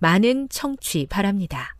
[0.00, 1.76] 많은 청취 바랍니다.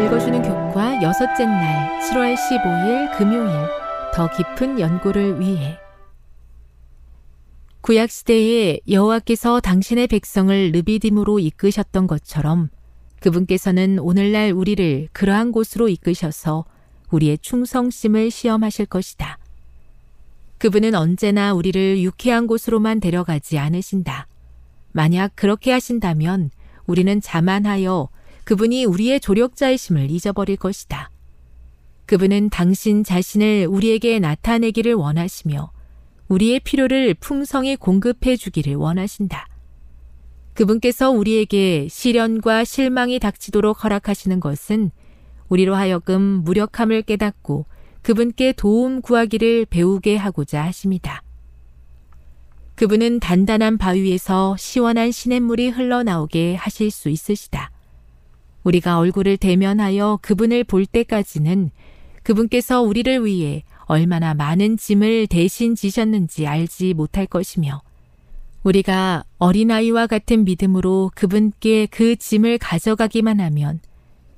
[0.00, 3.50] 읽어주는 교과 여섯째 날 7월 15일 금요일
[4.14, 5.78] 더 깊은 연구를 위해
[7.82, 12.70] 구약 시대에 여호와께서 당신의 백성을 르비딤으로 이끄셨던 것처럼
[13.22, 16.64] 그분께서는 오늘날 우리를 그러한 곳으로 이끄셔서
[17.10, 19.38] 우리의 충성심을 시험하실 것이다.
[20.58, 24.26] 그분은 언제나 우리를 유쾌한 곳으로만 데려가지 않으신다.
[24.92, 26.50] 만약 그렇게 하신다면
[26.86, 28.08] 우리는 자만하여
[28.44, 31.10] 그분이 우리의 조력자이심을 잊어버릴 것이다.
[32.06, 35.70] 그분은 당신 자신을 우리에게 나타내기를 원하시며
[36.28, 39.46] 우리의 필요를 풍성히 공급해 주기를 원하신다.
[40.54, 44.90] 그분께서 우리에게 시련과 실망이 닥치도록 허락하시는 것은
[45.48, 47.66] 우리로 하여금 무력함을 깨닫고
[48.02, 51.22] 그분께 도움 구하기를 배우게 하고자 하십니다.
[52.74, 57.70] 그분은 단단한 바위에서 시원한 시냇물이 흘러나오게 하실 수 있으시다.
[58.64, 61.70] 우리가 얼굴을 대면하여 그분을 볼 때까지는
[62.22, 67.82] 그분께서 우리를 위해 얼마나 많은 짐을 대신 지셨는지 알지 못할 것이며
[68.62, 73.80] 우리가 어린아이와 같은 믿음으로 그분께 그 짐을 가져가기만 하면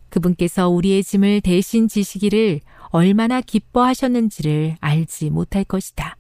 [0.08, 6.16] 그분께서 우리의 짐을 대신 지시기를 얼마나 기뻐하셨는지를 알지 못할 것이다.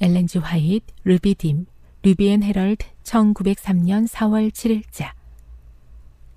[0.00, 1.66] 엘렌지 화이트, 루비딤,
[2.02, 5.12] 루비엔 헤럴드 1903년 4월 7일자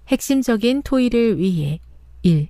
[0.07, 1.79] 핵심적인 토의를 위해
[2.21, 2.47] 1.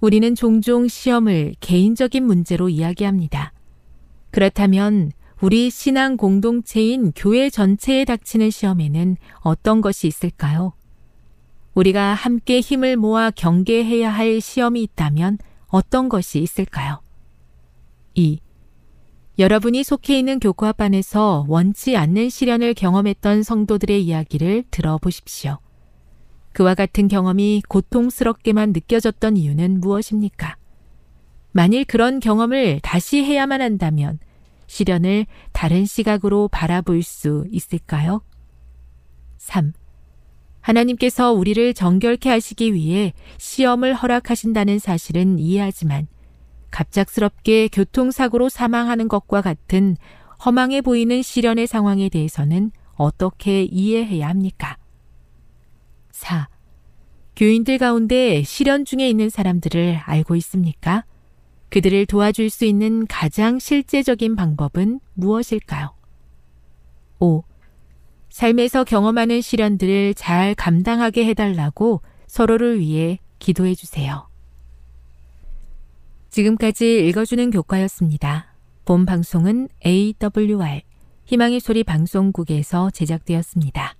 [0.00, 3.52] 우리는 종종 시험을 개인적인 문제로 이야기합니다.
[4.30, 5.10] 그렇다면
[5.42, 10.72] 우리 신앙 공동체인 교회 전체에 닥치는 시험에는 어떤 것이 있을까요?
[11.74, 15.36] 우리가 함께 힘을 모아 경계해야 할 시험이 있다면
[15.66, 17.02] 어떤 것이 있을까요?
[18.14, 18.40] 2.
[19.38, 25.58] 여러분이 속해 있는 교과반에서 원치 않는 시련을 경험했던 성도들의 이야기를 들어보십시오.
[26.54, 30.56] 그와 같은 경험이 고통스럽게만 느껴졌던 이유는 무엇입니까?
[31.52, 34.18] 만일 그런 경험을 다시 해야만 한다면
[34.66, 38.22] 시련을 다른 시각으로 바라볼 수 있을까요?
[39.38, 39.72] 3.
[40.60, 46.08] 하나님께서 우리를 정결케 하시기 위해 시험을 허락하신다는 사실은 이해하지만
[46.70, 49.96] 갑작스럽게 교통사고로 사망하는 것과 같은
[50.44, 54.76] 허망해 보이는 시련의 상황에 대해서는 어떻게 이해해야 합니까?
[56.10, 56.48] 4.
[57.36, 61.04] 교인들 가운데 시련 중에 있는 사람들을 알고 있습니까?
[61.70, 65.94] 그들을 도와줄 수 있는 가장 실제적인 방법은 무엇일까요?
[67.18, 67.42] 5.
[68.28, 74.28] 삶에서 경험하는 시련들을 잘 감당하게 해달라고 서로를 위해 기도해 주세요.
[76.30, 78.54] 지금까지 읽어주는 교과였습니다.
[78.84, 80.82] 본 방송은 AWR
[81.24, 83.96] 희망의 소리 방송국에서 제작되었습니다.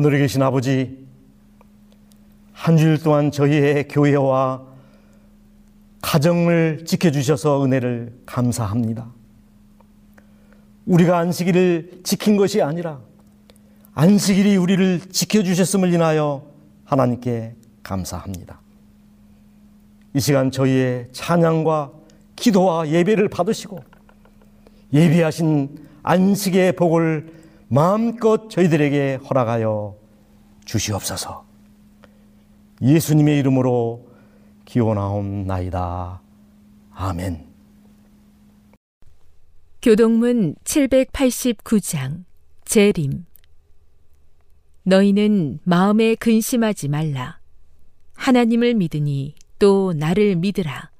[0.00, 0.96] 하늘에 계신 아버지,
[2.54, 4.62] 한 주일 동안 저희의 교회와
[6.00, 9.12] 가정을 지켜주셔서 은혜를 감사합니다.
[10.86, 13.00] 우리가 안식일을 지킨 것이 아니라
[13.92, 16.46] 안식일이 우리를 지켜주셨음을 인하여
[16.86, 18.58] 하나님께 감사합니다.
[20.14, 21.92] 이 시간 저희의 찬양과
[22.36, 23.84] 기도와 예배를 받으시고
[24.94, 27.39] 예비하신 안식의 복을
[27.72, 29.96] 마음껏 저희들에게 허락하여
[30.64, 31.46] 주시옵소서.
[32.82, 34.08] 예수님의 이름으로
[34.64, 36.20] 기원하옵나이다.
[36.90, 37.46] 아멘.
[39.82, 42.24] 교동문 789장
[42.64, 43.24] 재림
[44.82, 47.38] 너희는 마음에 근심하지 말라.
[48.14, 50.90] 하나님을 믿으니 또 나를 믿으라.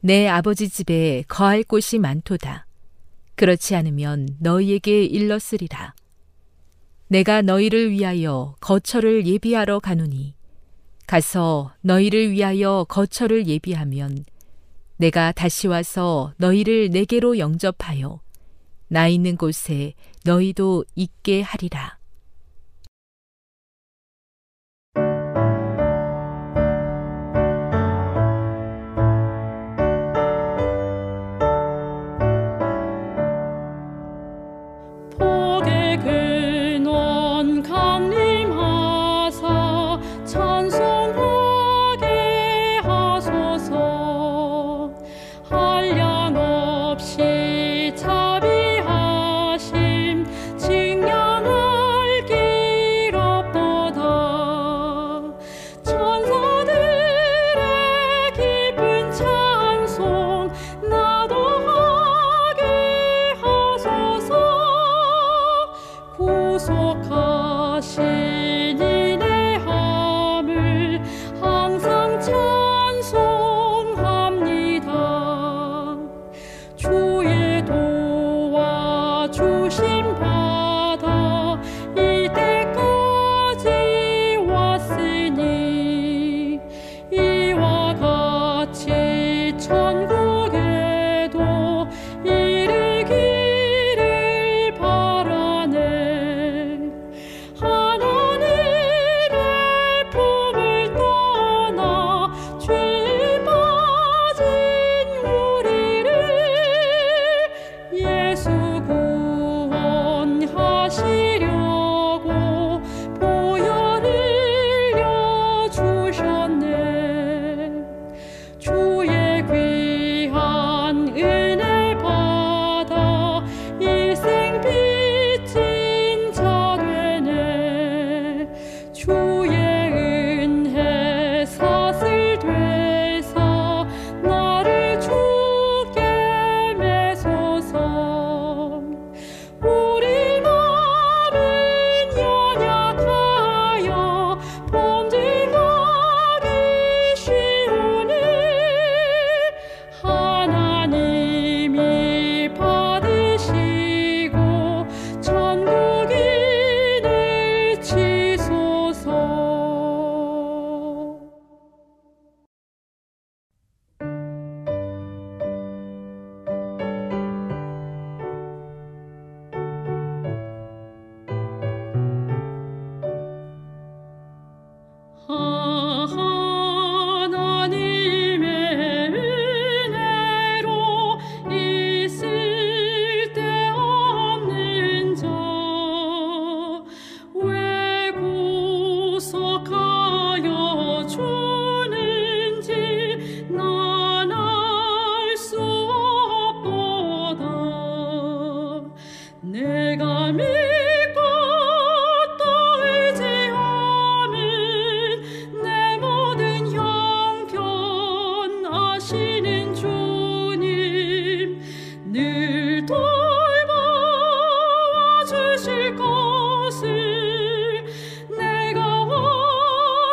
[0.00, 2.67] 내 아버지 집에 거할 곳이 많도다.
[3.38, 5.94] 그렇지 않으면 너희에게 일렀으리라.
[7.06, 10.34] 내가 너희를 위하여 거처를 예비하러 가노니
[11.06, 14.24] 가서 너희를 위하여 거처를 예비하면
[14.96, 18.20] 내가 다시 와서 너희를 내게로 영접하여
[18.88, 19.94] 나 있는 곳에
[20.24, 21.97] 너희도 있게 하리라.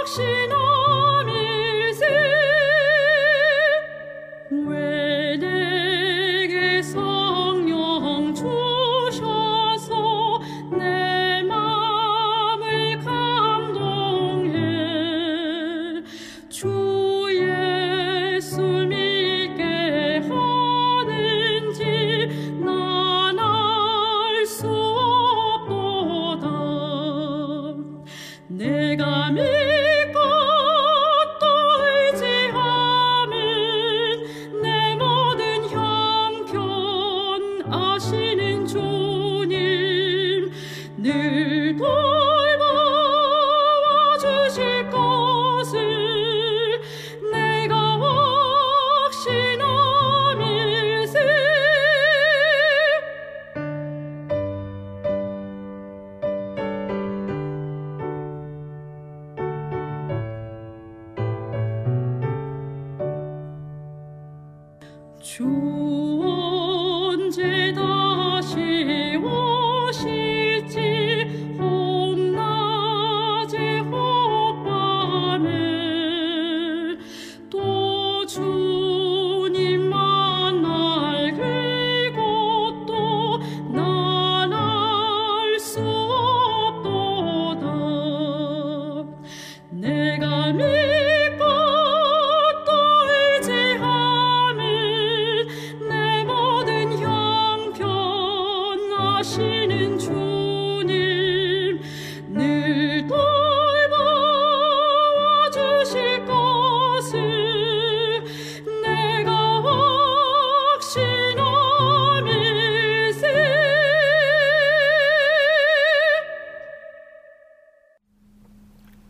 [0.06, 0.55] 是那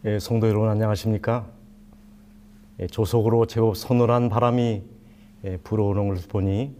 [0.06, 1.46] 예, 성도 여러분 안녕하십니까?
[2.80, 4.84] 예, 조속으로 제법 서늘한 바람이
[5.46, 6.75] 예, 불어오는 것을 보니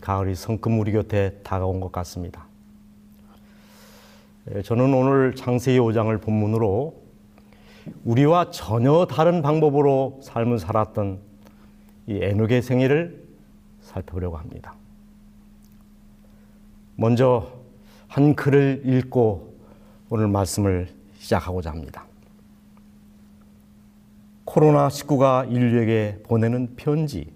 [0.00, 2.46] 가을이 성큼 우리 곁에 다가온 것 같습니다.
[4.64, 6.94] 저는 오늘 창세기 5장을 본문으로
[8.04, 11.20] 우리와 전혀 다른 방법으로 삶을 살았던
[12.06, 13.21] 이 에녹의 생애를
[13.82, 14.74] 살펴보려고 합니다.
[16.96, 17.52] 먼저
[18.08, 19.56] 한 글을 읽고
[20.10, 22.06] 오늘 말씀을 시작하고자 합니다.
[24.46, 27.32] 코로나19가 인류에게 보내는 편지.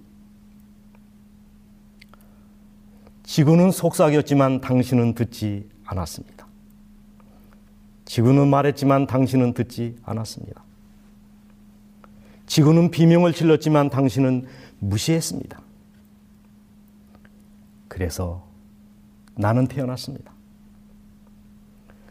[3.23, 6.47] 지구는 속삭였지만 당신은 듣지 않았습니다.
[8.05, 10.63] 지구는 말했지만 당신은 듣지 않았습니다.
[12.47, 14.47] 지구는 비명을 질렀지만 당신은
[14.79, 15.66] 무시했습니다.
[17.89, 18.47] 그래서
[19.35, 20.33] 나는 태어났습니다.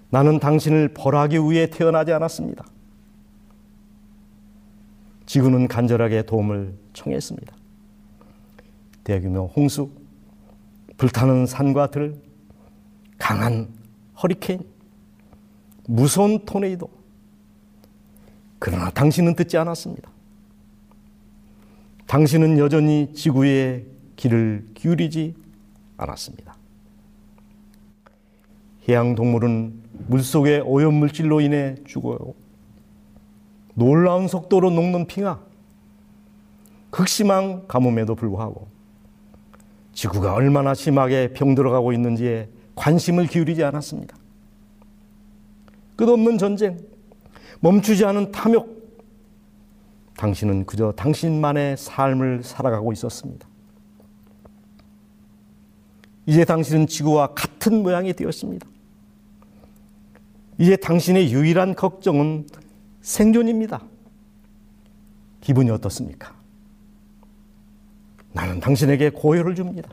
[0.10, 2.66] 나는 당신을 벌하기 위해 태어나지 않았습니다.
[5.26, 7.56] 지구는 간절하게 도움을 청했습니다.
[9.04, 9.92] 대규모 홍수,
[10.98, 12.16] 불타는 산과 들,
[13.18, 13.68] 강한
[14.22, 14.62] 허리케인,
[15.88, 16.90] 무서운 토네이도.
[18.60, 20.10] 그러나 당신은 듣지 않았습니다.
[22.08, 25.45] 당신은 여전히 지구의 길을 기울이지
[25.98, 26.56] 않았습니다.
[28.88, 32.34] 해양 동물은 물속의 오염물질로 인해 죽어요.
[33.74, 35.40] 놀라운 속도로 녹는 핑하,
[36.90, 38.68] 극심한 가뭄에도 불구하고
[39.94, 44.16] 지구가 얼마나 심하게 병들어가고 있는지에 관심을 기울이지 않았습니다.
[45.96, 46.80] 끝없는 전쟁,
[47.62, 48.76] 멈추지 않은 탐욕,
[50.18, 53.48] 당신은 그저 당신만의 삶을 살아가고 있었습니다.
[56.26, 58.68] 이제 당신은 지구와 같은 모양이 되었습니다.
[60.58, 62.48] 이제 당신의 유일한 걱정은
[63.02, 63.84] 생존입니다.
[65.42, 66.36] 기분이 어떻습니까?
[68.34, 69.90] 나는 당신에게 고요를 줍니다.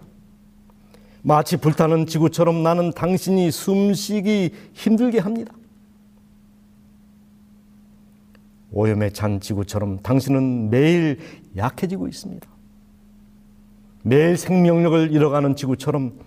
[1.22, 5.54] 마치 불타는 지구처럼 나는 당신이 숨쉬기 힘들게 합니다.
[8.72, 11.18] 오염에 찬 지구처럼 당신은 매일
[11.56, 12.51] 약해지고 있습니다.
[14.02, 16.18] 매일 생명력을 잃어가는 지구처럼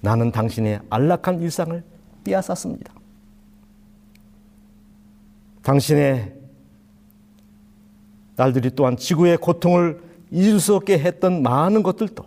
[0.00, 1.82] 나는 당신의 안락한 일상을
[2.24, 2.92] 빼앗았습니다.
[5.62, 6.34] 당신의
[8.36, 12.24] 날들이 또한 지구의 고통을 잊을 수 없게 했던 많은 것들도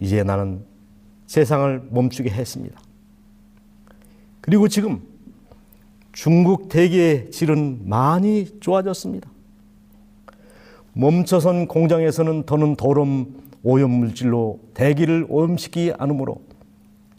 [0.00, 0.64] 이제 나는
[1.26, 2.80] 세상을 멈추게 했습니다.
[4.40, 5.02] 그리고 지금
[6.12, 9.28] 중국 대기의 질은 많이 좋아졌습니다.
[10.94, 16.42] 멈춰선 공장에서는 더는 더럼 오염 물질로 대기를 오염시키지 않으므로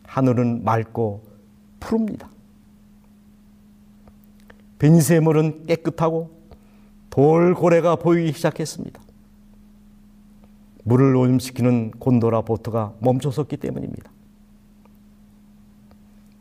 [0.04, 1.24] 하늘은 맑고
[1.80, 2.30] 푸릅니다.
[4.80, 6.32] 빈세물은 깨끗하고
[7.10, 9.02] 돌고래가 보이기 시작했습니다.
[10.84, 14.12] 물을 오염시키는 곤도라 보트가 멈춰섰기 때문입니다.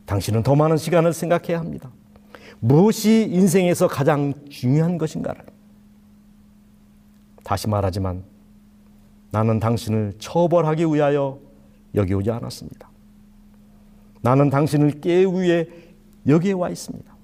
[0.05, 1.91] 당신은 더 많은 시간을 생각해야 합니다.
[2.59, 5.43] 무엇이 인생에서 가장 중요한 것인가를.
[7.43, 8.23] 다시 말하지만
[9.31, 11.39] 나는 당신을 처벌하기 위하여
[11.95, 12.89] 여기 오지 않았습니다.
[14.21, 15.67] 나는 당신을 위해
[16.27, 17.15] 여기에 와 있습니다.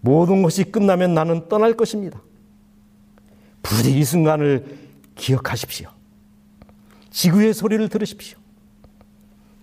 [0.00, 2.20] 모든 것이 끝나면 나는 떠날 것입니다.
[3.62, 4.78] 부디 이 순간을
[5.14, 5.88] 기억하십시오.
[7.10, 8.38] 지구의 소리를 들으십시오.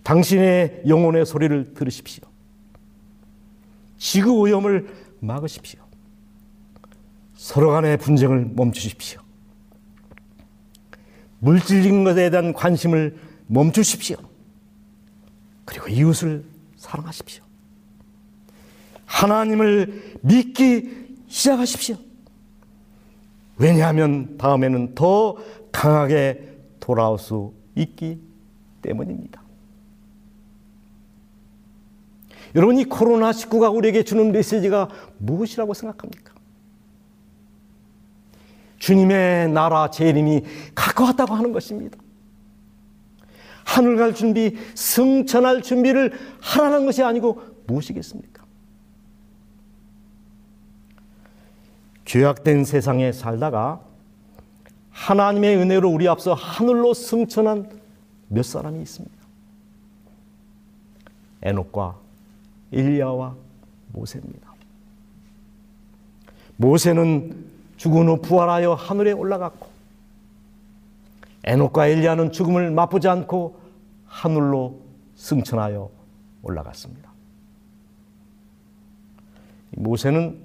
[0.02, 2.24] 당신의 영혼의 소리를 들으십시오.
[3.98, 5.80] 지구 오염을 막으십시오.
[7.34, 9.21] 서로 간의 분쟁을 멈추십시오.
[11.42, 13.18] 물질적인 것에 대한 관심을
[13.48, 14.16] 멈추십시오.
[15.64, 16.44] 그리고 이웃을
[16.76, 17.42] 사랑하십시오.
[19.06, 21.96] 하나님을 믿기 시작하십시오.
[23.56, 25.36] 왜냐하면 다음에는 더
[25.72, 28.20] 강하게 돌아올 수 있기
[28.80, 29.42] 때문입니다.
[32.54, 36.31] 여러분, 이 코로나19가 우리에게 주는 메시지가 무엇이라고 생각합니까?
[38.82, 40.42] 주님의 나라 재림이
[40.74, 41.96] 가까웠다고 하는 것입니다.
[43.64, 48.42] 하늘 갈 준비, 승천할 준비를 하라는 것이 아니고 무엇이겠습니까?
[52.04, 53.80] 죄악된 세상에 살다가
[54.90, 57.70] 하나님의 은혜로 우리 앞서 하늘로 승천한
[58.26, 59.16] 몇 사람이 있습니다.
[61.42, 62.00] 에녹과
[62.72, 63.36] 일리야와
[63.92, 64.52] 모세입니다.
[66.56, 67.51] 모세는
[67.82, 69.66] 죽은 후 부활하여 하늘에 올라갔고
[71.42, 73.56] 에녹과 엘리야는 죽음을 맛보지 않고
[74.06, 74.78] 하늘로
[75.16, 75.90] 승천하여
[76.42, 77.10] 올라갔습니다.
[79.72, 80.38] 모세는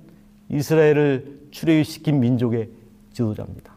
[0.49, 2.71] 이스라엘을 출애굽시킨 민족의
[3.13, 3.71] 지도자입니다.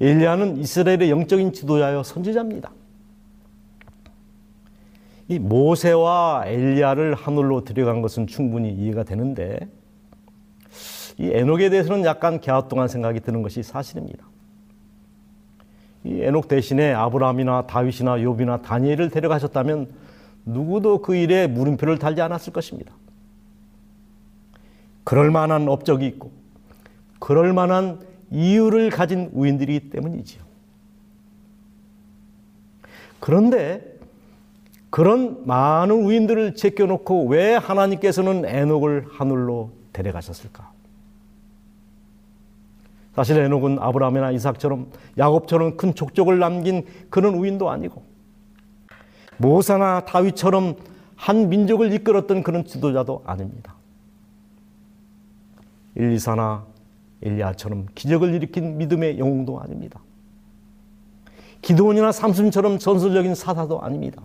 [0.00, 2.72] 엘리야는 이스라엘의 영적인 지도자여 선지자입니다.
[5.28, 9.68] 이 모세와 엘리야를 하늘로 들여간 것은 충분히 이해가 되는데
[11.18, 14.24] 이 에녹에 대해서는 약간 갸우뚱한 생각이 드는 것이 사실입니다.
[16.04, 19.90] 이 에녹 대신에 아브라함이나 다윗이나 욥이나 다니엘을 데려가셨다면
[20.44, 22.92] 누구도 그 일에 물음표를 달지 않았을 것입니다.
[25.04, 26.32] 그럴 만한 업적이 있고
[27.18, 28.00] 그럴 만한
[28.30, 30.42] 이유를 가진 우인들이기 때문이지요.
[33.20, 33.94] 그런데
[34.90, 40.73] 그런 많은 우인들을 제껴놓고 왜 하나님께서는 에녹을 하늘로 데려가셨을까?
[43.14, 48.02] 사실 에녹은 아브라함이나 이삭처럼 야곱처럼 큰 족적을 남긴 그런 우인도 아니고
[49.36, 50.76] 모사나 다윗처럼
[51.16, 53.74] 한 민족을 이끌었던 그런 지도자도 아닙니다.
[55.94, 56.66] 일리사나
[57.22, 60.00] 엘리야처럼 기적을 일으킨 믿음의 영웅도 아닙니다.
[61.62, 64.22] 기도원이나 삼순처럼 전설적인 사사도 아닙니다.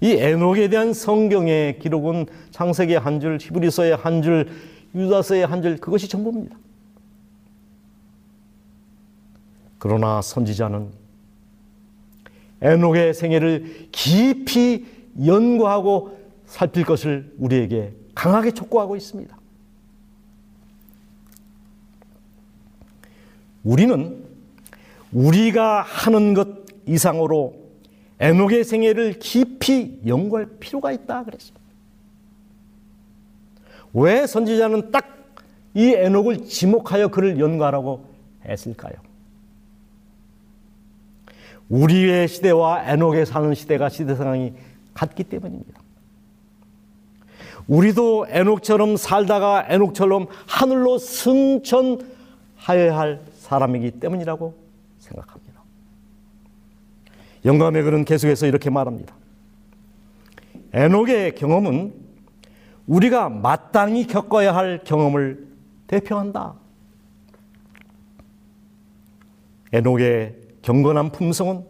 [0.00, 4.48] 이 에녹에 대한 성경의 기록은 창세기 한 줄, 히브리서의 한 줄,
[4.94, 6.56] 유다서의 한 줄, 그것이 전부입니다.
[9.78, 10.90] 그러나 선지자는
[12.60, 14.86] 에녹의 생애를 깊이
[15.24, 19.36] 연구하고 살필 것을 우리에게 강하게 촉구하고 있습니다.
[23.64, 24.24] 우리는
[25.12, 26.48] 우리가 하는 것
[26.86, 27.54] 이상으로
[28.18, 31.60] 에녹의 생애를 깊이 연구할 필요가 있다 그랬습니다.
[33.92, 35.18] 왜 선지자는 딱
[35.78, 38.04] 이 에녹을 지목하여 그를 연구하라고
[38.44, 38.94] 했을까요?
[41.68, 44.54] 우리의 시대와 에녹에 사는 시대가 시대 상황이
[44.94, 45.80] 같기 때문입니다.
[47.66, 54.54] 우리도 에녹처럼 살다가 에녹처럼 하늘로 승천하여야 할 사람이기 때문이라고
[54.98, 55.62] 생각합니다.
[57.44, 59.14] 영감의 글은 계속해서 이렇게 말합니다.
[60.72, 61.94] 에녹의 경험은
[62.86, 65.46] 우리가 마땅히 겪어야 할 경험을
[65.86, 66.54] 대표한다.
[69.72, 71.64] 에녹의 경건한 품성은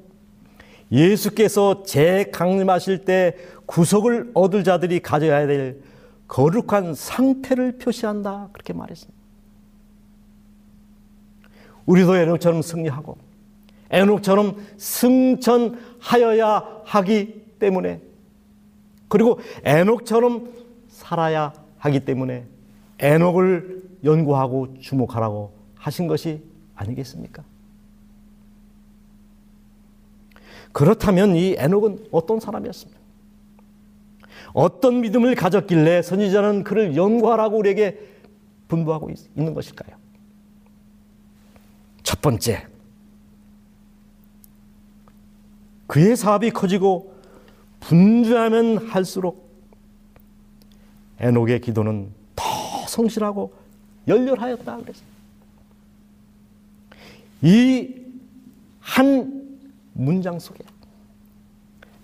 [0.91, 5.81] 예수께서 재강림하실 때 구속을 얻을 자들이 가져야 될
[6.27, 8.49] 거룩한 상태를 표시한다.
[8.53, 9.19] 그렇게 말했습니다.
[11.87, 13.17] 우리도 에녹처럼 승리하고
[13.91, 18.01] 에녹처럼 승천하여야 하기 때문에
[19.09, 20.53] 그리고 에녹처럼
[20.89, 22.47] 살아야 하기 때문에
[22.99, 26.43] 에녹을 연구하고 주목하라고 하신 것이
[26.75, 27.43] 아니겠습니까?
[30.79, 33.01] 그렇다면 이 에녹은 어떤 사람이었습니까?
[34.53, 37.99] 어떤 믿음을 가졌길래 선지자는 그를 연구하라고 우리에게
[38.69, 39.97] 분부하고 있는 것일까요?
[42.05, 42.69] 첫 번째,
[45.89, 47.13] 그의 사업이 커지고
[47.81, 49.51] 분주하면 할수록
[51.19, 52.45] 에녹의 기도는 더
[52.87, 53.53] 성실하고
[54.07, 55.09] 열렬하였다 그랬어요.
[57.43, 59.39] 이한
[59.99, 60.65] 문장 속에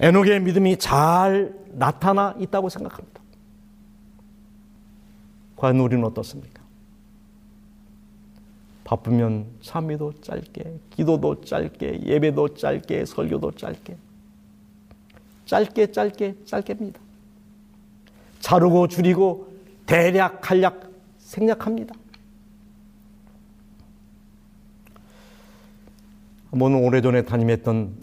[0.01, 3.21] 에녹의 믿음이 잘 나타나 있다고 생각합니다.
[5.57, 6.63] 과연 우리는 어떻습니까?
[8.83, 13.97] 바쁘면 참미도 짧게, 기도도 짧게, 예배도 짧게, 설교도 짧게.
[15.47, 17.01] 짧게, 짧게, 짧게입니다.
[18.41, 19.55] 자르고 줄이고
[19.87, 21.95] 대략, 간략, 생략합니다.
[26.55, 27.97] 한번 오래전에 담임했던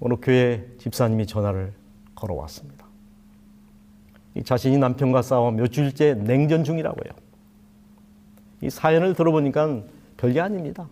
[0.00, 1.72] 어느 교회 집사님이 전화를
[2.16, 2.84] 걸어왔습니다.
[4.44, 7.14] 자신이 남편과 싸워 며칠째 냉전 중이라고 해요.
[8.60, 9.82] 이 사연을 들어보니까
[10.16, 10.88] 별게 아닙니다.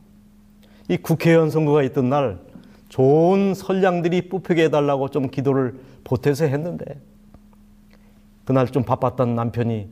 [0.89, 2.39] 이 국회의원 선거가 있던 날
[2.89, 6.85] 좋은 선량들이 뽑히게 해달라고 좀 기도를 보태서 했는데
[8.45, 9.89] 그날 좀 바빴던 남편이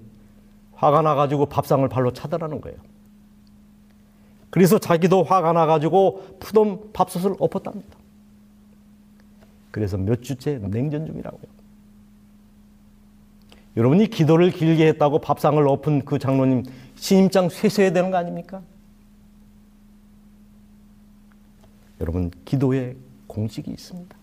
[0.75, 2.79] 화가 나가지고 밥상을 발로 차더라는 거예요.
[4.51, 7.97] 그래서 자기도 화가 나가지고 푸던 밥솥을 엎었답니다.
[9.71, 11.61] 그래서 몇 주째 냉전 중이라고요.
[13.77, 16.65] 여러분이 기도를 길게 했다고 밥상을 엎은 그 장로님
[16.97, 18.61] 신임장 쇠소해야 되는 거 아닙니까?
[22.01, 22.97] 여러분 기도에
[23.29, 24.17] 공식이 있습니다.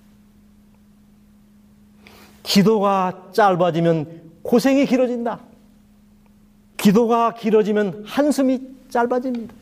[2.44, 5.40] 기도가 짧아지면 고생이 길어진다.
[6.76, 9.54] 기도가 길어지면 한숨이 짧아집니다.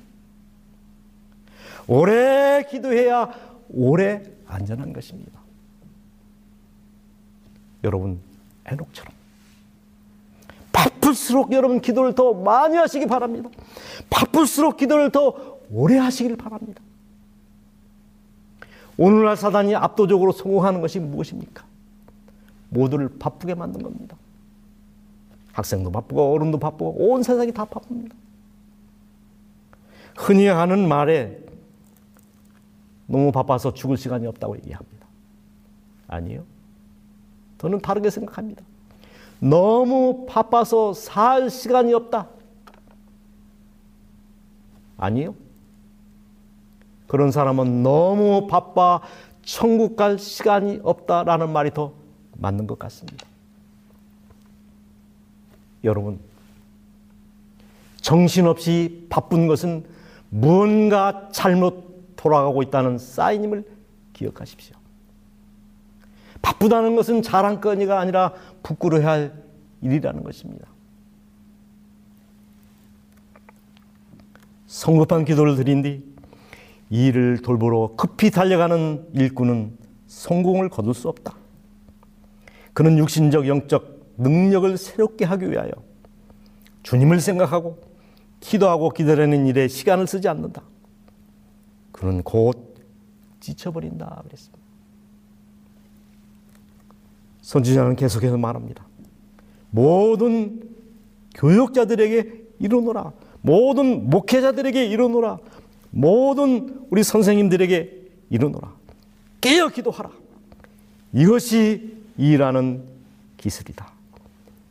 [1.87, 3.29] 오래 기도해야
[3.69, 5.39] 오래 안전한 것입니다.
[7.83, 8.19] 여러분,
[8.65, 9.13] 에녹처럼.
[10.71, 13.49] 바쁠수록 여러분 기도를 더 많이 하시기 바랍니다.
[14.09, 16.81] 바쁠수록 기도를 더 오래 하시길 바랍니다.
[18.97, 21.63] 오늘날 사단이 압도적으로 성공하는 것이 무엇입니까?
[22.69, 24.17] 모두를 바쁘게 만든 겁니다.
[25.53, 28.15] 학생도 바쁘고 어른도 바쁘고 온 세상이 다 바쁩니다.
[30.17, 31.44] 흔히 하는 말에
[33.07, 35.07] 너무 바빠서 죽을 시간이 없다고 얘기합니다.
[36.07, 36.43] 아니요.
[37.57, 38.63] 저는 다르게 생각합니다.
[39.39, 42.27] 너무 바빠서 살 시간이 없다.
[44.97, 45.35] 아니요.
[47.07, 49.01] 그런 사람은 너무 바빠
[49.43, 51.93] 천국 갈 시간이 없다라는 말이 더
[52.37, 53.25] 맞는 것 같습니다.
[55.83, 56.19] 여러분,
[58.01, 59.85] 정신없이 바쁜 것은
[60.29, 61.94] 무언가 잘못
[62.25, 63.63] 돌아가고 있다는 사인임을
[64.13, 64.75] 기억하십시오.
[66.41, 68.33] 바쁘다는 것은 자랑거리가 아니라
[68.63, 69.43] 부끄러워야 할
[69.81, 70.67] 일이라는 것입니다.
[74.65, 76.03] 성급한 기도를 드린 뒤
[76.89, 81.35] 일을 돌보러 급히 달려가는 일꾼은 성공을 거둘 수 없다.
[82.73, 85.69] 그는 육신적, 영적 능력을 새롭게 하기 위하여
[86.81, 87.79] 주님을 생각하고
[88.39, 90.63] 기도하고 기다리는 일에 시간을 쓰지 않는다.
[91.95, 92.75] 그는 곧
[93.39, 94.23] 지쳐버린다.
[94.25, 94.65] 그랬습니다.
[97.41, 98.85] 선지자는 계속해서 말합니다.
[99.71, 100.75] 모든
[101.35, 103.13] 교육자들에게 이루노라.
[103.41, 105.37] 모든 목회자들에게 이루노라.
[105.91, 108.75] 모든 우리 선생님들에게 이루노라.
[109.39, 110.11] 깨어 기도하라.
[111.13, 112.83] 이것이 일하는
[113.37, 113.89] 기술이다.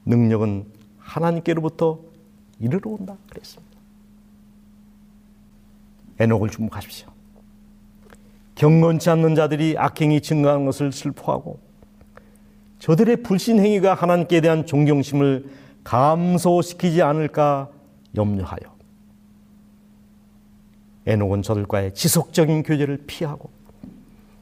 [0.04, 0.66] 능력은
[0.98, 2.00] 하나님께로부터
[2.60, 3.16] 이르러 온다.
[3.30, 3.78] 그랬습니다.
[6.18, 7.13] 에녹을 주목하십시오.
[8.54, 11.58] 경건치 않는 자들이 악행이 증가하는 것을 슬퍼하고
[12.78, 15.48] 저들의 불신행위가 하나님께 대한 존경심을
[15.82, 17.70] 감소시키지 않을까
[18.16, 18.74] 염려하여
[21.06, 23.50] 에녹은 저들과의 지속적인 교제를 피하고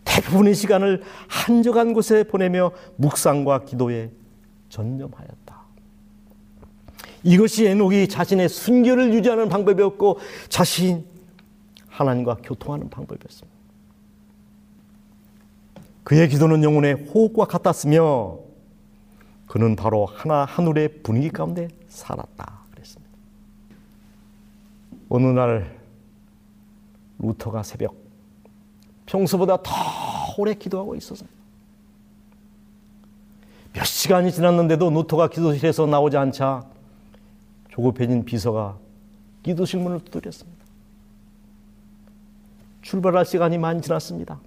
[0.05, 4.11] 대부분의 시간을 한적한 곳에 보내며 묵상과 기도에
[4.69, 5.63] 전념하였다.
[7.25, 11.05] 이것이 에녹이 자신의 순결을 유지하는 방법이었고 자신
[11.89, 13.52] 하나님과 교통하는 방법이었습니다.
[16.05, 18.39] 그의 기도는 영혼의 호흡과 같았으며
[19.47, 23.13] 그는 바로 하나 하늘의 분위기 가운데 살았다 그랬습니다.
[25.09, 25.79] 어느 날
[27.19, 27.95] 루터가 새벽
[29.07, 29.73] 평소보다 더
[30.39, 31.37] 오래 기도하고 있었습니다.
[33.75, 36.65] 몇 시간이 지났는데도 루터가 기도실에서 나오지 않자
[37.71, 38.77] 조급해진 비서가
[39.43, 40.63] 기도실 문을 두드렸습니다.
[42.83, 44.41] 출발할 시간이 많이 지났습니다.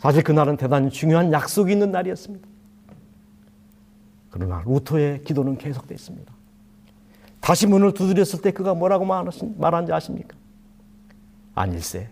[0.00, 2.48] 사실 그날은 대단히 중요한 약속이 있는 날이었습니다.
[4.30, 6.32] 그러나 루터의 기도는 계속됐습니다.
[7.40, 10.36] 다시 문을 두드렸을 때 그가 뭐라고 말한지 아십니까?
[11.54, 12.08] 아닐세.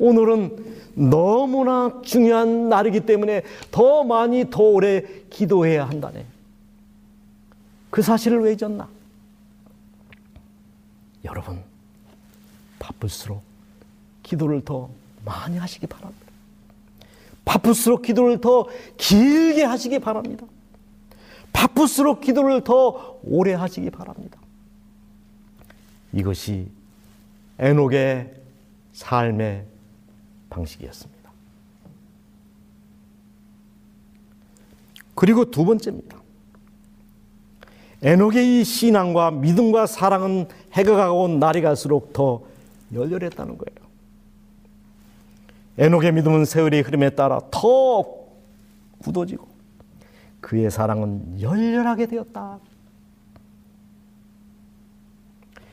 [0.00, 6.26] 오늘은 너무나 중요한 날이기 때문에 더 많이 더 오래 기도해야 한다네.
[7.90, 8.88] 그 사실을 왜 잊었나?
[11.24, 11.62] 여러분,
[12.80, 13.42] 바쁠수록
[14.24, 14.90] 기도를 더
[15.24, 16.19] 많이 하시기 바랍니다.
[17.50, 20.46] 바쁠수록 기도를 더 길게 하시기 바랍니다.
[21.52, 24.38] 바쁠수록 기도를 더 오래 하시기 바랍니다.
[26.12, 26.68] 이것이
[27.58, 28.32] 에녹의
[28.92, 29.64] 삶의
[30.48, 31.30] 방식이었습니다.
[35.16, 36.20] 그리고 두 번째입니다.
[38.02, 42.42] 에녹의 이 신앙과 믿음과 사랑은 해가 가온 날이 갈수록 더
[42.94, 43.79] 열렬했다는 거예요.
[45.80, 48.04] 에녹의 믿음은 세월의 흐름에 따라 더
[49.02, 49.48] 굳어지고
[50.42, 52.58] 그의 사랑은 열렬하게 되었다.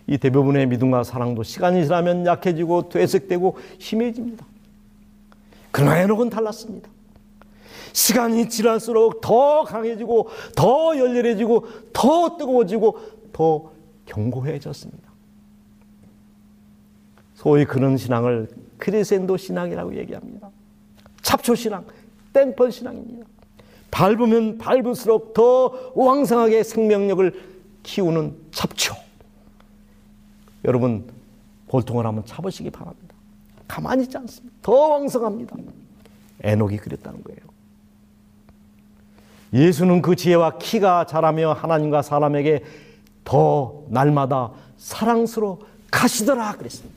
[0.08, 4.46] 이 대부분의 믿음과 사랑도 시간이 지나면 약해지고 퇴색되고 심해집니다.
[5.72, 6.90] 그러나 에녹은 달랐습니다.
[7.92, 12.98] 시간이 지날수록 더 강해지고 더 열렬해지고 더 뜨거워지고
[13.34, 13.72] 더
[14.06, 15.12] 견고해졌습니다.
[17.36, 20.50] 소위 그런 신앙을 크리센도 신앙이라고 얘기합니다.
[21.22, 21.86] 잡초 신앙,
[22.34, 23.28] 땡펀 신앙입니다.
[23.92, 28.96] 밟으면 밟을수록 더 왕성하게 생명력을 키우는 잡초.
[30.66, 31.10] 여러분
[31.68, 33.16] 볼통을 한번 차보시기 바랍니다.
[33.68, 34.56] 가만히 있지 않습니다.
[34.62, 35.56] 더 왕성합니다.
[36.44, 37.40] 에녹이 그랬다는 거예요.
[39.54, 42.64] 예수는 그 지혜와 키가 자라며 하나님과 사람에게
[43.24, 45.60] 더 날마다 사랑스러워
[45.90, 46.97] 가시더라 그랬습니다.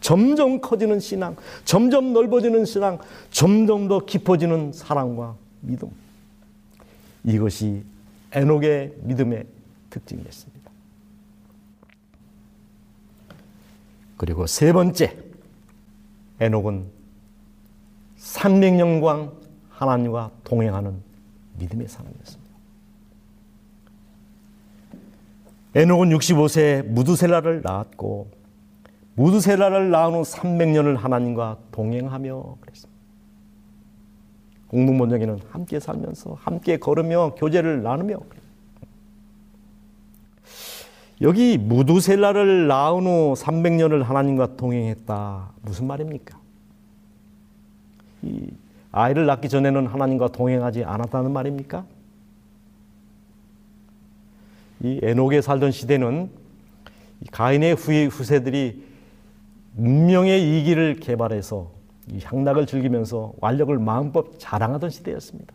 [0.00, 2.98] 점점 커지는 신앙, 점점 넓어지는 신앙,
[3.30, 5.90] 점점 더 깊어지는 사랑과 믿음.
[7.24, 7.82] 이것이
[8.32, 9.44] 에녹의 믿음의
[9.90, 10.70] 특징이었습니다.
[14.16, 15.16] 그리고 세 번째,
[16.40, 16.86] 에녹은
[18.18, 19.32] 300년간
[19.70, 21.00] 하나님과 동행하는
[21.58, 22.48] 믿음의 사람이었습니다.
[25.74, 28.37] 에녹은 65세에 무두셀라를 낳았고
[29.18, 32.98] 무두셀라를 낳은 후 300년을 하나님과 동행하며 그랬습니다.
[34.68, 38.20] 공동번역에는 함께 살면서 함께 걸으며 교제를 나누며
[41.22, 45.50] 여기 무두셀라를 낳은 후 300년을 하나님과 동행했다.
[45.62, 46.38] 무슨 말입니까?
[48.22, 48.46] 이
[48.92, 51.84] 아이를 낳기 전에는 하나님과 동행하지 않았다는 말입니까?
[54.84, 56.30] 이 에녹에 살던 시대는
[57.32, 58.86] 가인의 후세들이
[59.78, 61.70] 문명의 이기를 개발해서
[62.24, 65.54] 향락을 즐기면서 완력을 마음껏 자랑하던 시대였습니다.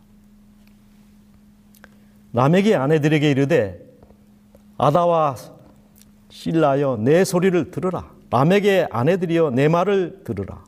[2.30, 3.84] 남에게 아내들에게 이르되
[4.78, 5.36] 아다와
[6.30, 8.10] 신라여 내 소리를 들으라.
[8.30, 10.64] 남에게 아내들이여 내 말을 들으라.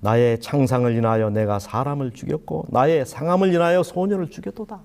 [0.00, 4.80] 나의 창상을 인하여 내가 사람을 죽였고 나의 상함을 인하여 소녀를 죽였도다.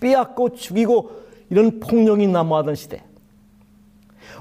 [0.00, 1.12] 빼앗고 죽이고
[1.48, 3.05] 이런 폭력이 난무하던 시대.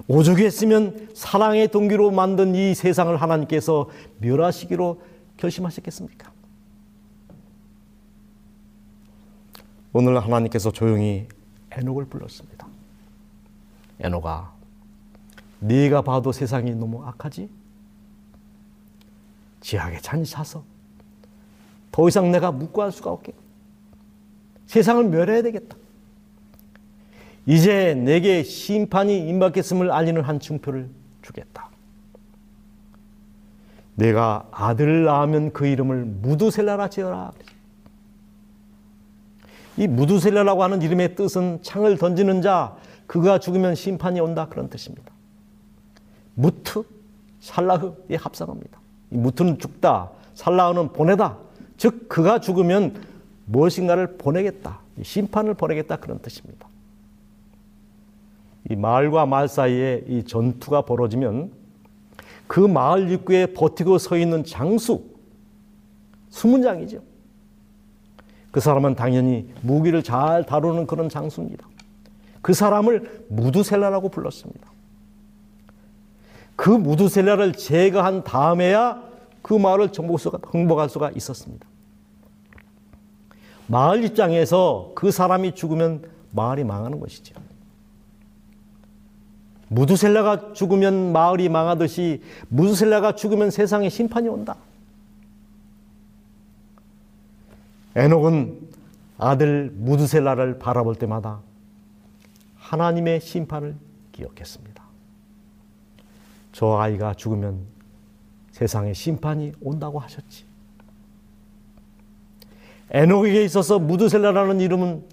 [0.08, 5.02] 오죽했으면 사랑의 동기로 만든 이 세상을 하나님께서 멸하시기로
[5.38, 6.32] 결심하셨겠습니까?
[9.94, 11.28] 오늘 하나님께서 조용히
[11.72, 12.68] 에녹을 불렀습니다.
[14.00, 14.52] 에녹아,
[15.60, 17.50] 네가 봐도 세상이 너무 악하지?
[19.62, 20.64] 지하게 잔이 차서
[21.92, 23.34] 더 이상 내가 묵고할 수가 없게
[24.68, 25.78] 세상을 멸해야 되겠다.
[27.46, 30.90] 이제 내게 심판이 임박했음을 알리는 한 증표를
[31.22, 31.70] 주겠다.
[33.96, 37.32] 내가 아들을 낳으면 그 이름을 무두셀라라 지어라.
[39.78, 42.76] 이 무두셀라라고 하는 이름의 뜻은 창을 던지는 자,
[43.08, 45.12] 그가 죽으면 심판이 온다 그런 뜻입니다.
[46.34, 46.84] 무트,
[47.40, 48.80] 살라흐에 합성합니다.
[49.12, 51.38] 이 무트는 죽다, 살라흐는 보내다.
[51.78, 52.96] 즉 그가 죽으면
[53.46, 56.68] 무엇인가를 보내겠다, 심판을 보내겠다 그런 뜻입니다.
[58.70, 61.52] 이 마을과 마을 사이에 이 전투가 벌어지면
[62.48, 65.04] 그 마을 입구에 버티고 서 있는 장수,
[66.30, 67.02] 수문장이죠.
[68.52, 71.68] 그 사람은 당연히 무기를 잘 다루는 그런 장수입니다.
[72.42, 74.72] 그 사람을 무두셀라라고 불렀습니다.
[76.56, 79.04] 그 무두셀라를 제거한 다음에야
[79.42, 81.68] 그 마을을 정복할 수가 있었습니다.
[83.68, 87.36] 마을 입장에서 그 사람이 죽으면 마을이 망하는 것이죠.
[89.76, 94.56] 무두셀라가 죽으면 마을이 망하듯이 무두셀라가 죽으면 세상에 심판이 온다.
[97.96, 98.70] 에녹은
[99.18, 101.42] 아들 무두셀라를 바라볼 때마다
[102.56, 103.76] 하나님의 심판을
[104.14, 104.84] 기억했습니다.
[106.54, 107.60] 저 아이가 죽으면
[108.52, 110.46] 세상에 심판이 온다고 하셨지.
[112.92, 115.04] 에녹에게 있어서 무두셀라라는 이름은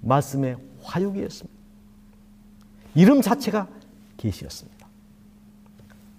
[0.00, 1.54] 말씀의 화육이었습니다.
[2.94, 3.68] 이름 자체가
[4.16, 4.86] 계시였습니다.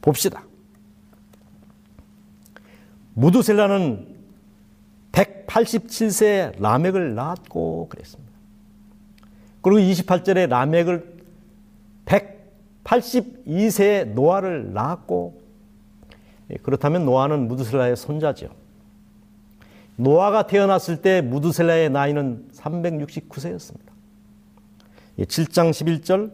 [0.01, 0.43] 봅시다.
[3.13, 4.15] 무두셀라는
[5.11, 8.31] 187세 라멕을 낳았고 그랬습니다.
[9.61, 11.17] 그리고 28절에 라멕을
[12.05, 15.41] 182세 노아를 낳았고
[16.51, 18.49] 예, 그렇다면 노아는 무두셀라의 손자죠.
[19.97, 23.91] 노아가 태어났을 때 무두셀라의 나이는 369세였습니다.
[25.17, 26.31] 7장 11절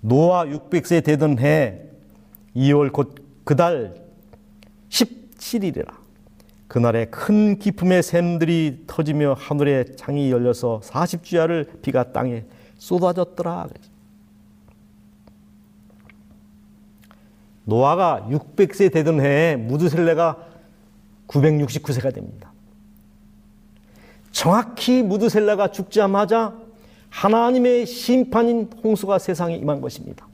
[0.00, 1.82] 노아 600세 되던 해
[2.54, 3.94] 2월 곧 그달
[4.88, 5.86] 17일이라
[6.68, 12.44] 그날에 큰 기품의 샘들이 터지며 하늘에 창이 열려서 40주야를 비가 땅에
[12.76, 13.68] 쏟아졌더라
[17.64, 20.38] 노아가 600세 되던 해에 무드셀레가
[21.26, 22.50] 969세가 됩니다.
[24.30, 26.56] 정확히 무드셀레가 죽자마자
[27.10, 30.26] 하나님의 심판인 홍수가 세상에 임한 것입니다.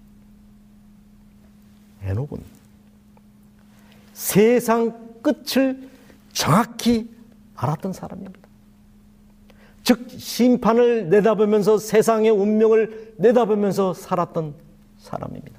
[2.02, 2.38] 에녹은
[4.12, 5.88] 세상 끝을
[6.32, 7.10] 정확히
[7.54, 8.40] 알았던 사람입니다.
[9.82, 14.54] 즉 심판을 내다보면서 세상의 운명을 내다보면서 살았던
[14.98, 15.58] 사람입니다.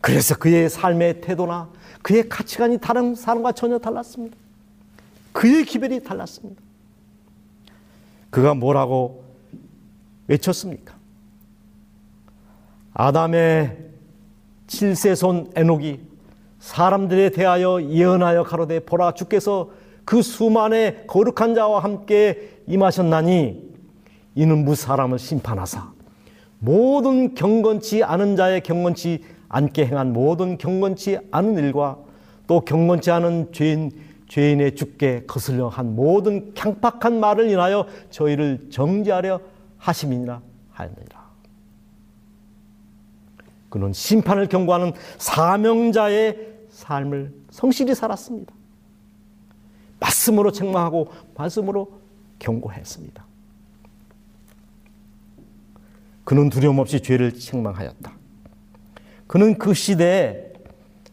[0.00, 1.70] 그래서 그의 삶의 태도나
[2.02, 4.36] 그의 가치관이 다른 사람과 전혀 달랐습니다.
[5.32, 6.60] 그의 기별이 달랐습니다.
[8.30, 9.25] 그가 뭐라고
[10.28, 10.94] 외쳤습니까?
[12.94, 13.76] 아담의
[14.66, 16.00] 7세손 에녹이
[16.58, 19.70] 사람들에 대하여 예언하여 가로되 보라 주께서
[20.04, 23.62] 그 수만의 거룩한 자와 함께 임하셨나니
[24.34, 25.92] 이는 무 사람을 심판하사
[26.58, 31.98] 모든 경건치 않은 자의 경건치 않게 행한 모든 경건치 않은 일과
[32.46, 33.90] 또 경건치 않은 죄인
[34.28, 39.40] 죄인의 죽게 거슬려 한 모든 강팍한 말을 인하여 저희를 정죄하려
[39.86, 41.26] 하심이니라 하였느니라.
[43.68, 48.52] 그는 심판을 경고하는 사명자의 삶을 성실히 살았습니다.
[50.00, 52.00] 말씀으로 책망하고 말씀으로
[52.38, 53.24] 경고했습니다.
[56.24, 58.12] 그는 두려움 없이 죄를 책망하였다.
[59.28, 60.52] 그는 그 시대에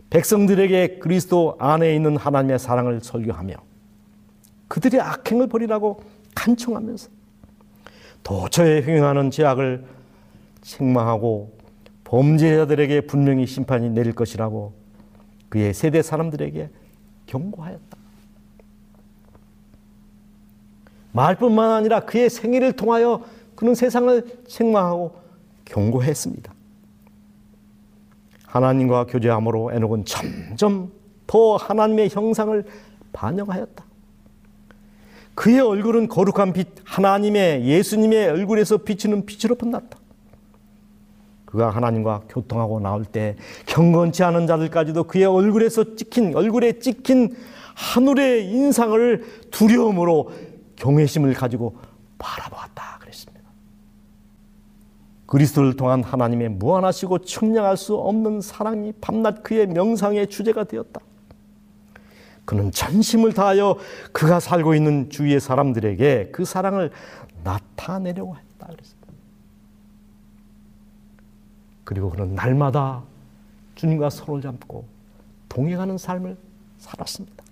[0.10, 3.56] 백성들에게 그리스도 안에 있는 하나님의 사랑을 설교하며
[4.68, 6.04] 그들의 악행을 버리라고
[6.36, 7.13] 간청하면서
[8.24, 9.86] 도처에 횡행하는 죄악을
[10.62, 11.58] 책망하고
[12.04, 14.74] 범죄자들에게 분명히 심판이 내릴 것이라고
[15.50, 16.70] 그의 세대 사람들에게
[17.26, 17.98] 경고하였다.
[21.12, 23.24] 말뿐만 아니라 그의 생애를 통하여
[23.56, 25.16] 그는 세상을 책망하고
[25.66, 26.54] 경고했습니다.
[28.46, 30.92] 하나님과 교제함으로 에녹은 점점
[31.28, 32.66] 더 하나님의 형상을
[33.12, 33.86] 반영하였다.
[35.36, 39.98] 그의 얼굴은 거룩한 빛, 하나님의 예수님의 얼굴에서 비치는 빛으로 빛났다.
[41.46, 43.36] 그가 하나님과 교통하고 나올 때
[43.68, 47.36] 경건치 않은 자들까지도 그의 얼굴에서 찍힌 얼굴에 찍힌
[47.76, 50.32] 하늘의 인상을 두려움으로
[50.76, 51.78] 경외심을 가지고
[52.18, 53.44] 바라보았다 그랬습니다.
[55.28, 61.02] 그리스도를 통한 하나님의 무한하시고 측량할 수 없는 사랑이 밤낮 그의 명상의 주제가 되었다.
[62.46, 63.78] 그는 전심을 다하여
[64.12, 66.92] 그가 살고 있는 주위의 사람들에게 그 사랑을
[67.44, 68.54] 나타내려고 했다.
[71.84, 73.04] 그리고 그는 날마다
[73.76, 74.86] 주님과 손을 잡고
[75.50, 76.38] 동행하는 삶을
[76.78, 77.44] 살았습니다.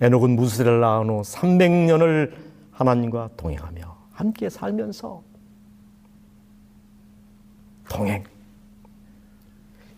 [0.00, 2.34] 에녹은 무스를 낳은 후 300년을
[2.72, 5.22] 하나님과 동행하며 함께 살면서
[7.88, 8.24] 동행.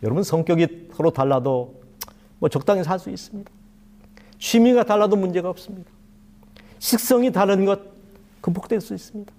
[0.02, 1.75] 여러분 성격이 서로 달라도
[2.38, 3.50] 뭐 적당히 살 수 있습니다.
[4.38, 5.90] 취미가 달라도 문제가 없습니다.
[6.78, 7.80] 식성이 다른 것
[8.40, 9.32] 극복될 수 있습니다.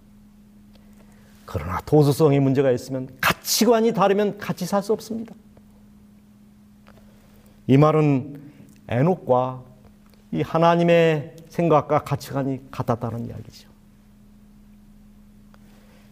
[1.46, 5.34] 그러나 도수성의 문제가 있으면 가치관이 다르면 같이 살 수 없습니다.
[7.68, 8.42] 이 말은
[8.88, 9.62] 에녹과
[10.32, 13.70] 이 하나님의 생각과 가치관이 같았다는 이야기죠.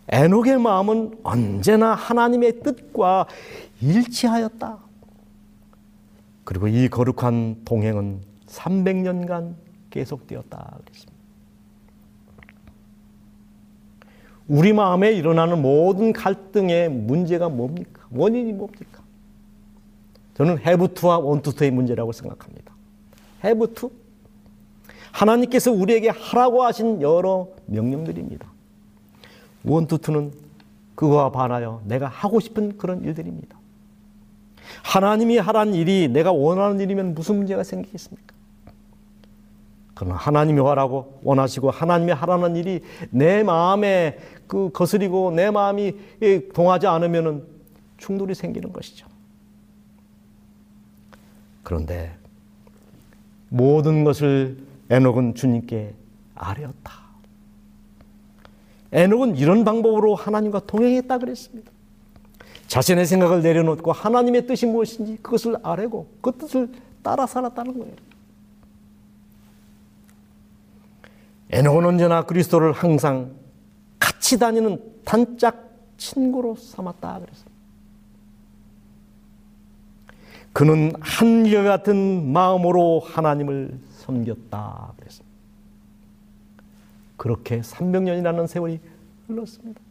[0.10, 3.26] 에녹의 마음은 언제나 하나님의 뜻과
[3.82, 4.85] 일치하였다.
[6.46, 9.56] 그리고 이 거룩한 동행은 300년간
[9.90, 11.16] 계속되었다 그랬습니다.
[14.48, 18.08] 우리 마음에 일어나는 모든 갈등의 문제가 뭡니까?
[18.12, 19.04] 원인이 뭡니까?
[20.36, 22.74] 저는 해부투와 원투투의 문제라고 생각합니다.
[23.44, 23.92] 해부투?
[25.12, 28.48] 하나님께서 우리에게 하라고 하신 여러 명령들입니다.
[29.64, 30.32] 원투투는
[30.94, 33.58] 그거와 반하여 내가 하고 싶은 그런 일들입니다.
[34.84, 38.36] 하나님이 하라는 일이 내가 원하는 일이면 무슨 문제가 생기겠습니까?
[39.96, 45.94] 그러나 하나님이 하라고 원하시고 하나님이 하라는 일이 내 마음에 그 거스리고 내 마음이
[46.54, 47.48] 동하지 않으면
[47.98, 49.08] 충돌이 생기는 것이죠.
[51.64, 52.16] 그런데
[53.50, 54.58] 모든 것을
[54.90, 55.94] 에녹은 주님께
[56.36, 57.06] 아뢰었다.
[58.92, 61.72] 에녹은 이런 방법으로 하나님과 동행했다 그랬습니다.
[62.76, 66.70] 자신의 생각을 내려놓고 하나님의 뜻이 무엇인지 그것을 아뢰고 그 뜻을
[67.02, 67.94] 따라 살았다는 거예요.
[71.52, 73.32] 에녹은 언제나 그리스도를 항상
[73.98, 77.46] 같이 다니는 단짝 친구로 삼았다 그랬어요.
[80.52, 85.36] 그는 한결 같은 마음으로 하나님을 섬겼다 그랬습니다.
[87.16, 88.82] 그렇게 300년이라는 세월이
[89.28, 89.85] 흘렀습니다.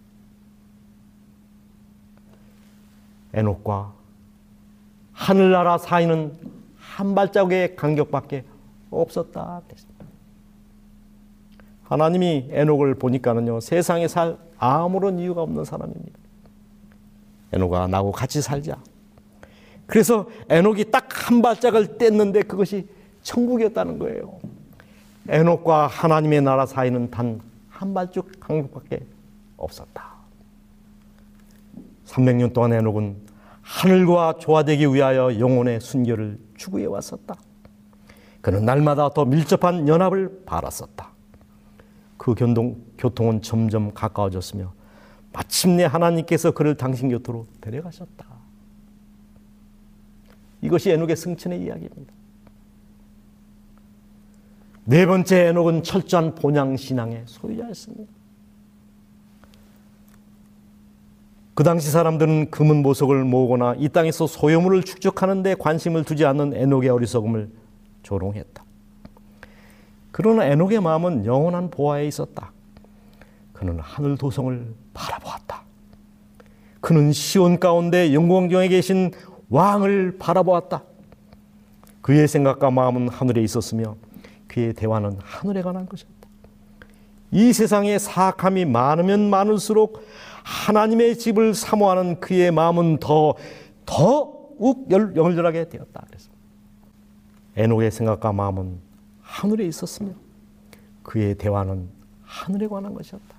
[3.34, 3.92] 에녹과
[5.12, 6.32] 하늘나라 사이는
[6.76, 8.44] 한 발자국의 간격밖에
[8.90, 9.60] 없었다.
[11.82, 16.18] 하나님이 에녹을 보니까는요 세상에 살 아무런 이유가 없는 사람입니다.
[17.52, 18.78] 에녹아 나하고 같이 살자.
[19.86, 22.86] 그래서 에녹이 딱 한 발짝을 뗐는데 그것이
[23.22, 24.38] 천국이었다는 거예요.
[25.28, 27.40] 에녹과 하나님의 나라 사이는 단
[27.74, 29.04] 한 발짝 간격밖에
[29.56, 30.13] 없었다.
[32.04, 33.16] 300년 동안 에녹은
[33.62, 37.36] 하늘과 조화되기 위하여 영혼의 순결을 추구해 왔었다.
[38.40, 41.12] 그는 날마다 더 밀접한 연합을 바랐었다.
[42.18, 44.72] 그 교통, 교통은 점점 가까워졌으며
[45.32, 48.26] 마침내 하나님께서 그를 당신 곁으로 데려가셨다.
[50.60, 52.12] 이것이 에녹의 승천의 이야기입니다.
[54.84, 58.12] 네 번째 에녹은 철저한 본향 신앙의 소유자였습니다.
[61.54, 66.90] 그 당시 사람들은 금은 보석을 모으거나 이 땅에서 소유물을 축적하는 데 관심을 두지 않는 에녹의
[66.90, 67.48] 어리석음을
[68.02, 68.64] 조롱했다.
[70.10, 72.52] 그러나 에녹의 마음은 영원한 보아에 있었다.
[73.52, 75.62] 그는 하늘 도성을 바라보았다.
[76.80, 79.12] 그는 시온 가운데 영광중에 계신
[79.48, 80.82] 왕을 바라보았다.
[82.02, 83.96] 그의 생각과 마음은 하늘에 있었으며
[84.48, 86.23] 그의 대화는 하늘에 관한 것이었다.
[87.32, 90.06] 이 세상에 사악함이 많으면 많을수록
[90.44, 93.34] 하나님의 집을 사모하는 그의 마음은 더,
[93.86, 96.04] 더욱 열렬하게 되었다.
[96.06, 96.30] 그래서
[97.56, 98.78] 에녹의 생각과 마음은
[99.22, 100.12] 하늘에 있었으며
[101.02, 101.88] 그의 대화는
[102.22, 103.34] 하늘에 관한 것이었다.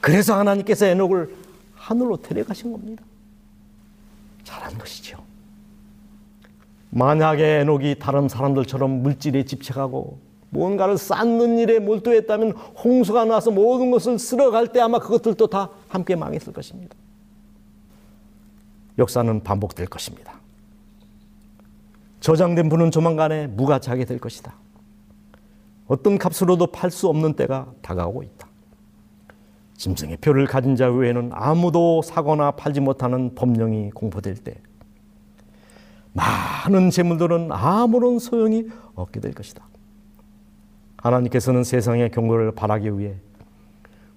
[0.00, 1.34] 그래서 하나님께서 에녹을
[1.74, 3.04] 하늘로 데려가신 겁니다.
[4.44, 5.22] 잘한 것이죠.
[6.90, 10.18] 만약에 에녹이 다른 사람들처럼 물질에 집착하고
[10.52, 16.52] 뭔가를 쌓는 일에 몰두했다면 홍수가 나서 모든 것을 쓸어갈 때 아마 그것들도 다 함께 망했을
[16.52, 16.94] 것입니다.
[18.98, 20.34] 역사는 반복될 것입니다.
[22.20, 24.54] 저장된 분은 조만간에 무가치하게 될 것이다.
[25.86, 28.46] 어떤 값으로도 팔 수 없는 때가 다가오고 있다.
[29.78, 34.60] 짐승의 표를 가진 자 외에는 아무도 사거나 팔지 못하는 법령이 공포될 때
[36.12, 39.71] 많은 재물들은 아무런 소용이 없게 될 것이다.
[41.02, 43.16] 하나님께서는 세상의 경고를 바라기 위해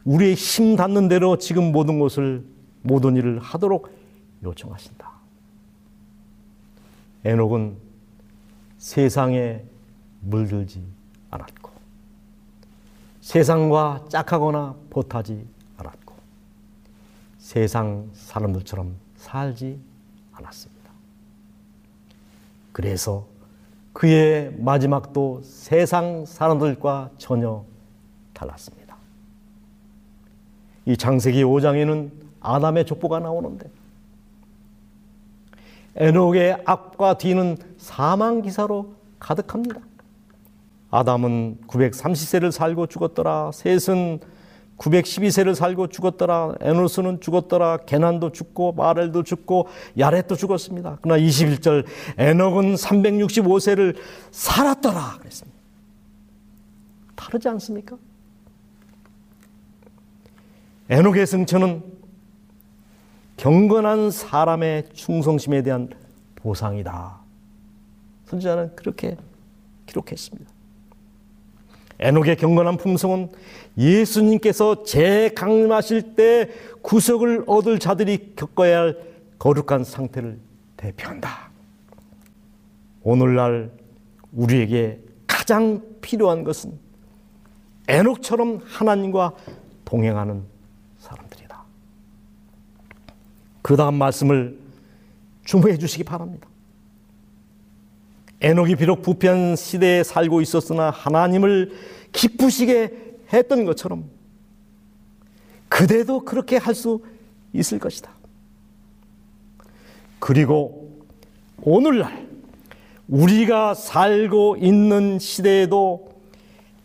[0.05, 2.45] 우리의 힘 닿는 대로 지금 모든 것을
[2.83, 3.89] 모든 일을 하도록
[4.43, 5.11] 요청하신다.
[7.23, 7.77] 에녹은
[8.77, 9.63] 세상에
[10.21, 10.83] 물들지
[11.31, 11.71] 않았고
[13.21, 16.13] 세상과 짝하거나 보타지 않았고
[17.39, 19.79] 세상 사람들처럼 살지
[20.33, 20.91] 않았습니다.
[22.71, 23.25] 그래서
[23.95, 27.63] 그의 마지막도 세상 사람들과 전혀
[28.33, 28.97] 달랐습니다.
[30.85, 33.71] 이 창세기 5장에는 아담의 족보가 나오는데
[35.95, 39.79] 에녹의 앞과 뒤는 사망 기사로 가득합니다.
[40.91, 43.51] 아담은 930세를 살고 죽었더라.
[43.53, 44.19] 셋은
[44.77, 46.55] 912세를 살고 죽었더라.
[46.59, 47.77] 에노스는 죽었더라.
[47.85, 49.67] 게난도 죽고 마렐도 죽고
[49.97, 50.99] 야렛도 죽었습니다.
[51.01, 51.85] 그러나 21절
[52.17, 53.95] 에녹은 365세를
[54.31, 55.57] 살았더라 그랬습니다.
[57.15, 57.97] 다르지 않습니까?
[60.89, 61.83] 에녹의 승천은
[63.37, 65.89] 경건한 사람의 충성심에 대한
[66.35, 67.19] 보상이다.
[68.25, 69.17] 선지자는 그렇게
[69.85, 70.54] 기록했습니다.
[72.05, 73.31] 에녹의 경건한 품성은
[73.79, 76.49] 예수님께서 재강림하실 때
[76.83, 78.97] 구속을 얻을 자들이 겪어야 할
[79.39, 80.37] 거룩한 상태를
[80.77, 81.49] 대표한다.
[83.01, 83.71] 오늘날
[84.33, 86.77] 우리에게 가장 필요한 것은
[87.87, 89.33] 에녹처럼 하나님과
[89.83, 90.43] 동행하는
[90.99, 91.63] 사람들이다.
[93.63, 94.59] 그 다음 말씀을
[95.43, 96.47] 주목해 주시기 바랍니다.
[98.41, 101.71] 에녹이 비록 부패한 시대에 살고 있었으나 하나님을
[102.11, 104.09] 기쁘시게 했던 것처럼
[105.69, 107.01] 그대도 그렇게 할 수
[107.53, 108.11] 있을 것이다.
[110.19, 111.05] 그리고
[111.61, 112.27] 오늘날
[113.07, 116.09] 우리가 살고 있는 시대에도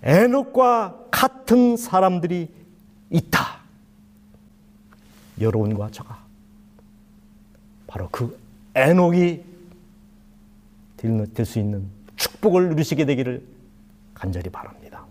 [0.03, 2.49] 에녹과 같은 사람들이
[3.11, 3.61] 있다.
[5.41, 6.19] 여러분과 저가
[7.87, 8.39] 바로 그
[8.75, 9.43] 에녹이
[11.01, 13.43] 될 수 있는 축복을 누리시게 되기를
[14.15, 15.07] 간절히 바랍니다.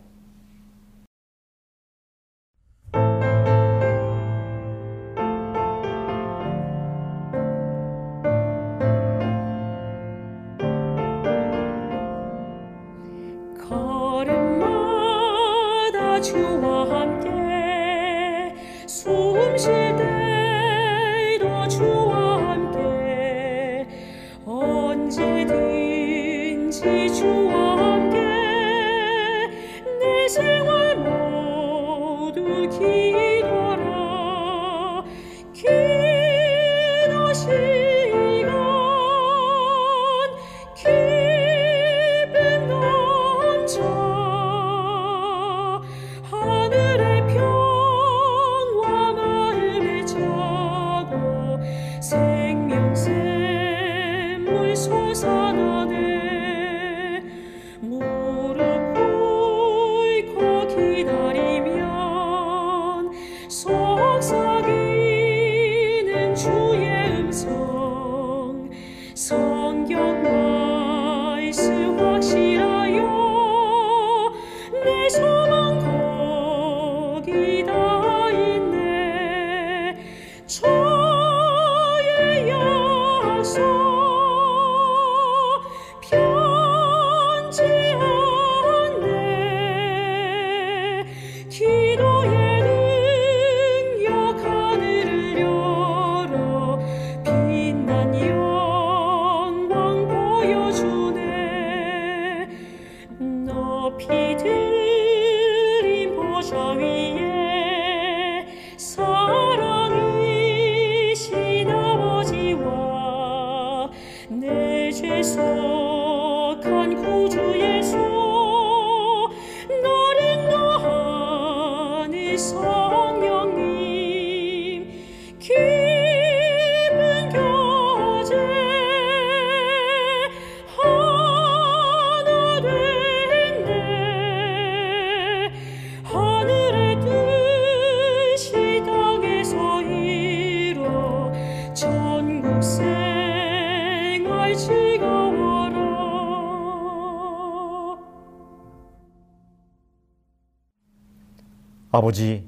[152.00, 152.45] 아버지,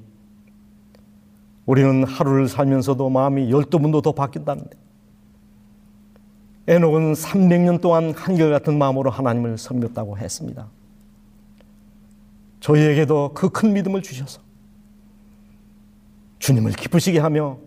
[1.66, 4.70] 우리는 하루를 살면서도 마음이 열두 번도 더 바뀐다는데
[6.68, 10.68] 에녹은 300년 동안 한결같은 마음으로 하나님을 섬겼다고 했습니다.
[12.60, 14.40] 저희에게도 그 큰 믿음을 주셔서
[16.38, 17.58] 주님을 기쁘시게 하며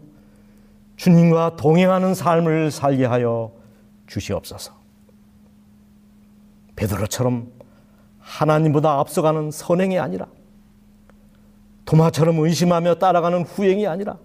[0.95, 3.51] 주님과 동행하는 삶을 살게 하여
[4.07, 4.73] 주시옵소서.
[6.75, 7.51] 베드로처럼
[8.19, 10.27] 하나님보다 앞서가는 선행이 아니라
[11.86, 14.17] 도마처럼 의심하며 따라가는 후행이 아니라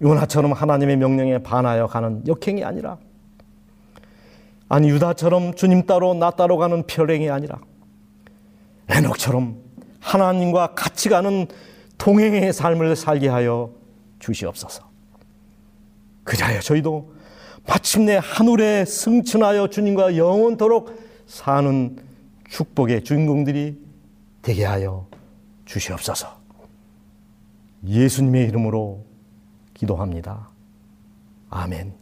[0.00, 2.98] 요나처럼 하나님의 명령에 반하여 가는 역행이 아니라
[4.68, 7.60] 아니 유다처럼 주님 따로 나 따로 가는 별행이 아니라
[8.88, 9.56] 에녹처럼
[10.00, 11.46] 하나님과 같이 가는
[11.98, 13.70] 동행의 삶을 살게 하여
[14.18, 14.82] 주시옵소서.
[16.24, 17.12] 그자여 저희도
[17.66, 21.96] 마침내 하늘에 승천하여 주님과 영원토록 사는
[22.48, 23.78] 축복의 주인공들이
[24.42, 25.06] 되게 하여
[25.72, 26.40] 주시옵소서.
[27.84, 29.04] 예수님의 이름으로
[29.74, 30.50] 기도합니다.
[31.50, 32.01] 아멘.